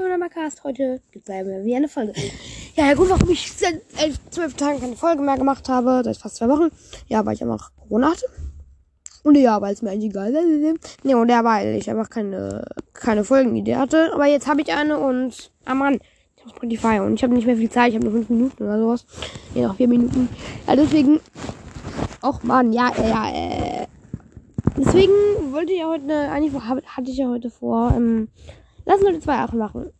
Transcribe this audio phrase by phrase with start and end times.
[0.00, 0.64] zu meinem Cast.
[0.64, 2.14] Heute gibt es wieder eine Folge.
[2.74, 6.16] Ja, der Grund, warum ich seit elf, zwölf Tagen keine Folge mehr gemacht habe, seit
[6.16, 6.70] fast zwei Wochen,
[7.08, 8.24] ja, weil ich einfach Corona hatte.
[9.24, 11.04] Und ja, weil es mir eigentlich egal ist.
[11.04, 14.10] Ne, und ja, weil ich einfach keine, keine Folgenidee hatte.
[14.14, 15.98] Aber jetzt habe ich eine und, ah Mann,
[16.36, 17.90] ich habe Spotify und ich habe nicht mehr viel Zeit.
[17.90, 19.04] Ich habe nur fünf Minuten oder sowas.
[19.54, 20.30] Ja, noch vier Minuten.
[20.66, 21.20] Ja, deswegen,
[22.22, 23.86] auch Mann, ja, ja, äh,
[24.78, 25.12] deswegen
[25.52, 28.28] wollte ich ja heute, eigentlich hatte ich ja heute vor, ähm,
[28.90, 29.92] lassen wir zwei Sachen machen.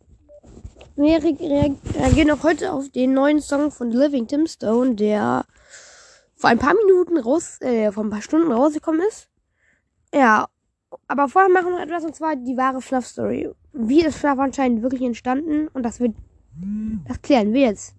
[0.97, 5.45] Wir reagieren auch heute auf den neuen Song von Living Tim Stone, der
[6.35, 9.29] vor ein paar Minuten raus, äh, vor ein paar Stunden rausgekommen ist.
[10.13, 10.47] Ja,
[11.07, 13.49] aber vorher machen wir etwas und zwar die wahre Fluff Story.
[13.71, 16.13] Wie ist Fluff anscheinend wirklich entstanden und das wird,
[17.07, 17.95] das klären wir jetzt.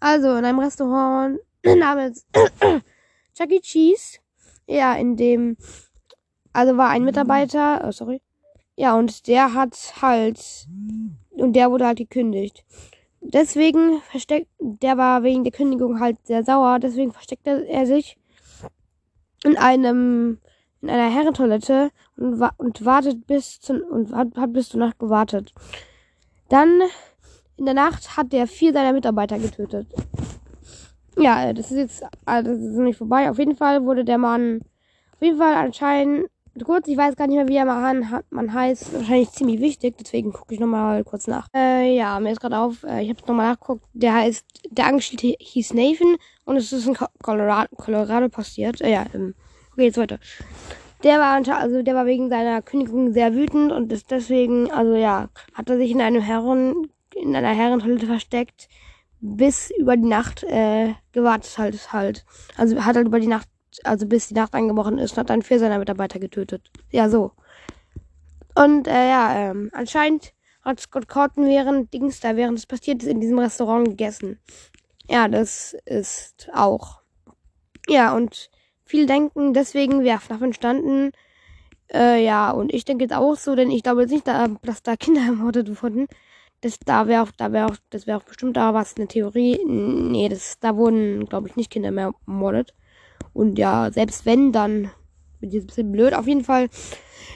[0.00, 2.26] Also in einem Restaurant namens
[3.34, 3.60] Chuck E.
[3.60, 4.18] Cheese,
[4.66, 5.56] ja, in dem,
[6.52, 8.20] also war ein Mitarbeiter, oh, sorry,
[8.76, 10.68] ja, und der hat halt,
[11.30, 12.64] und der wurde halt gekündigt.
[13.20, 18.18] Deswegen versteckt, der war wegen der Kündigung halt sehr sauer, deswegen versteckte er sich
[19.44, 20.38] in einem,
[20.82, 24.98] in einer Herrentoilette und, wa und wartet bis zu, und hat, hat bis zur Nacht
[24.98, 25.52] gewartet.
[26.50, 26.82] Dann,
[27.56, 29.88] in der Nacht hat er vier seiner Mitarbeiter getötet.
[31.18, 33.30] Ja, das ist jetzt, also das ist nicht vorbei.
[33.30, 34.60] Auf jeden Fall wurde der Mann,
[35.14, 36.28] auf jeden Fall anscheinend
[36.64, 38.94] kurz, ich weiß gar nicht mehr, wie er man, man heißt.
[38.94, 41.48] Wahrscheinlich ziemlich wichtig, deswegen gucke ich nochmal kurz nach.
[41.54, 43.84] Äh, ja, mir ist gerade auf, äh, ich habe nochmal nachgeguckt.
[43.92, 48.80] Der heißt, der Angestellte hieß Nathan und es ist in Colorado, Colorado passiert.
[48.80, 49.34] Äh, ja, ähm,
[49.72, 50.18] okay, jetzt weiter.
[51.04, 55.28] Der war also der war wegen seiner Kündigung sehr wütend und ist deswegen, also ja,
[55.52, 58.68] hat er sich in einem Herren, in einer Herrentoilette versteckt,
[59.20, 62.24] bis über die Nacht äh, gewartet halt halt.
[62.56, 63.48] Also hat halt über die Nacht
[63.84, 66.70] also bis die Nacht angebrochen ist hat dann vier seiner Mitarbeiter getötet.
[66.90, 67.32] Ja, so.
[68.54, 70.32] Und äh, ja, ähm, anscheinend
[70.62, 74.40] hat Scott Cotton während Dings da, während es passiert ist, in diesem Restaurant gegessen.
[75.08, 77.00] Ja, das ist auch.
[77.88, 78.50] Ja, und
[78.84, 81.12] viele denken, deswegen wäre FNAF entstanden.
[81.92, 84.96] Äh, ja, und ich denke jetzt auch so, denn ich glaube jetzt nicht, dass da
[84.96, 86.08] Kinder ermordet wurden.
[86.62, 89.60] Das, da wäre auch, da wäre auch, das wäre auch bestimmt da was eine Theorie.
[89.64, 92.74] Nee, das, da wurden, glaube ich, nicht Kinder mehr ermordet.
[93.32, 94.90] Und ja, selbst wenn, dann
[95.40, 96.14] ich jetzt ein bisschen blöd.
[96.14, 96.68] Auf jeden Fall,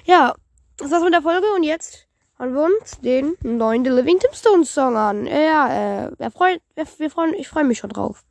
[0.04, 0.34] ja,
[0.76, 2.06] das war's mit der Folge und jetzt
[2.38, 5.26] hören wir uns den neuen The Living Tombstone Song an.
[5.26, 8.24] Ja, äh, wir freuen, wir, wir freuen, ich freue mich schon drauf.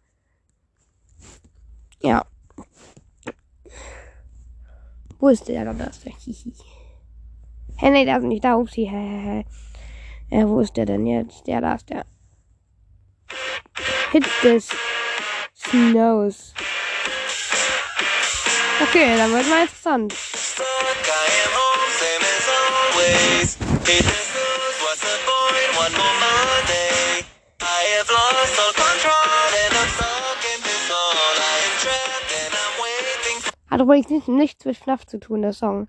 [2.01, 2.25] Ja.
[5.19, 5.65] Wo ist der?
[5.65, 6.13] Da ist der.
[6.13, 6.53] Hihi.
[7.77, 8.55] Hä, nee, der ist nicht da.
[8.55, 8.85] Upsi.
[8.85, 9.45] Hä, hä,
[10.29, 10.41] hä.
[10.41, 11.45] Äh, wo ist der denn jetzt?
[11.47, 12.05] Der, da ist der.
[14.11, 14.69] Hit this
[15.55, 16.53] snows.
[18.81, 20.13] Okay, dann wird mal interessant.
[33.69, 35.87] Hat übrigens nicht, nichts mit FNAF zu tun, der Song.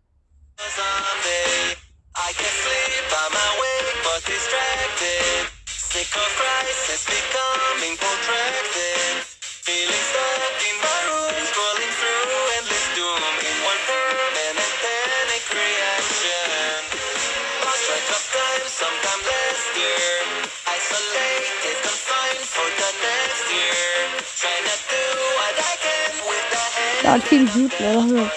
[5.92, 9.29] Sick crisis becoming protracted.
[18.10, 18.62] Lost track
[19.12, 20.10] of last year.
[20.66, 23.86] Isolated, confined for the next year.
[24.40, 25.04] Trying to do
[25.38, 27.02] what I can with the hand.
[27.06, 28.30] Ja, klingt gut, ne?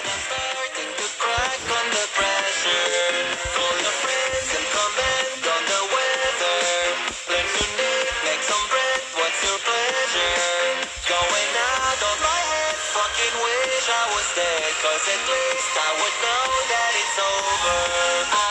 [14.84, 17.78] Cause at least I would know that it's over.
[18.36, 18.43] I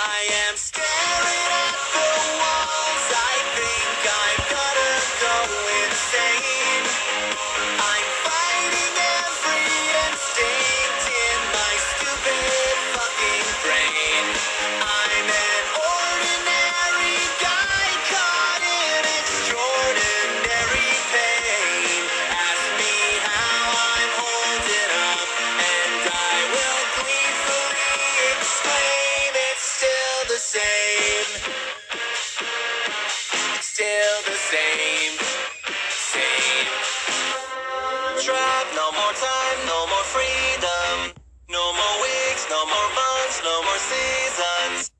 [38.25, 41.11] No more time, no more freedom.
[41.49, 44.91] No more weeks, no more months, no more seasons.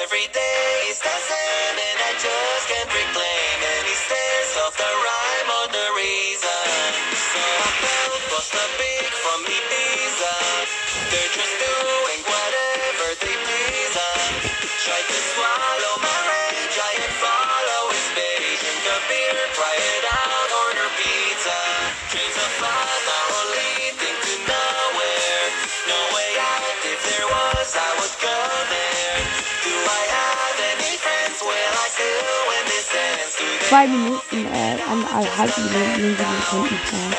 [0.00, 5.48] Every day is the same, and I just can't reclaim any sense of the rhyme
[5.60, 6.88] or the reason.
[7.12, 10.36] So I felt was the big from Ibiza.
[11.12, 13.96] They're just doing whatever they please.
[14.88, 15.19] Tried to
[33.70, 37.14] zwei Minuten, äh, an, äh, halb Minuten, Minuten,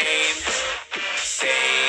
[0.00, 0.36] same.
[1.18, 1.79] Same.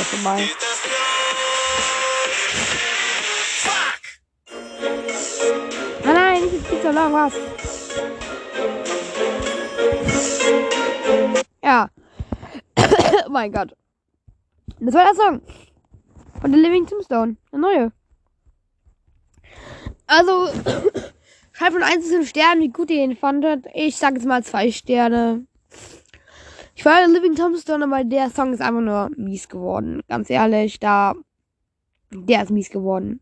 [0.00, 0.38] The snow.
[3.60, 4.02] Fuck!
[6.06, 7.34] Nein, nicht viel so lang, was?
[11.62, 11.90] Ja.
[13.26, 13.76] oh mein Gott.
[14.78, 15.42] Das war der Song.
[16.40, 17.36] Von The Living Tombstone.
[17.52, 17.92] Der neue.
[20.06, 20.46] Also,
[21.52, 23.66] schreibt von 1 bis 5 Sternen, wie gut ihr ihn fandet.
[23.74, 25.46] Ich sag jetzt mal 2 Sterne.
[26.80, 30.02] Ich war Living Tombstone, aber der Song ist einfach nur mies geworden.
[30.08, 31.12] Ganz ehrlich, da.
[32.10, 33.20] Der ist mies geworden.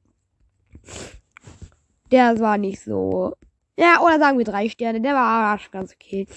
[2.13, 3.35] Der war nicht so.
[3.77, 5.01] Ja, oder sagen wir drei Sterne.
[5.01, 6.29] Der war ganz okay.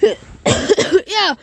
[0.00, 1.36] ja.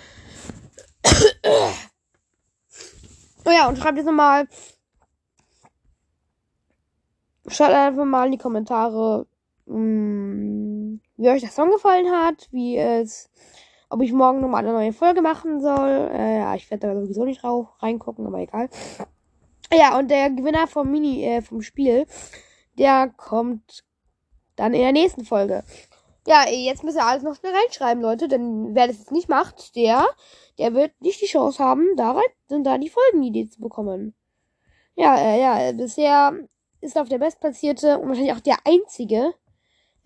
[3.46, 4.48] oh ja, und schreibt jetzt nochmal.
[7.48, 9.28] Schreibt einfach mal in die Kommentare,
[9.68, 13.30] mh, wie euch der Song gefallen hat, wie es,
[13.90, 16.10] ob ich morgen nochmal eine neue Folge machen soll.
[16.14, 18.70] Äh, ja, ich werde da sowieso nicht rauf, reingucken, aber egal.
[19.74, 22.06] Ja, und der Gewinner vom Mini, äh, vom Spiel,
[22.78, 23.84] der kommt
[24.56, 25.64] dann in der nächsten Folge.
[26.28, 29.76] Ja, jetzt müsst ihr alles noch schnell reinschreiben, Leute, denn wer das jetzt nicht macht,
[29.78, 30.06] der,
[30.58, 34.14] der wird nicht die Chance haben, da rein, sind da die Folgenidee zu bekommen.
[34.96, 36.34] Ja, äh, ja, bisher
[36.82, 39.34] ist auf der bestplatzierte und wahrscheinlich auch der einzige,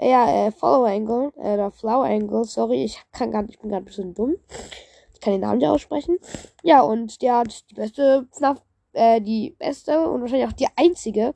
[0.10, 3.84] ja, äh, Follow Angle, äh, oder Flower Angle, sorry, ich kann gar ich bin gerade
[3.84, 4.36] ein bisschen dumm.
[5.14, 6.18] Ich kann den Namen nicht aussprechen.
[6.64, 8.62] Ja, und der hat die beste FNAF,
[8.94, 11.34] äh, die beste und wahrscheinlich auch die einzige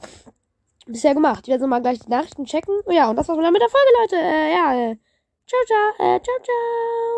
[0.88, 1.48] bisher gemacht.
[1.48, 2.74] Ich werde mal gleich die Nachrichten checken.
[2.90, 4.16] Ja, und das war's mal mit der Folge, Leute.
[4.16, 4.98] Äh, ja, äh,
[5.48, 7.16] ciao, ciao, äh, ciao, ciao.